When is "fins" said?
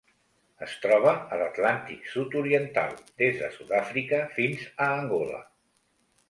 4.39-4.65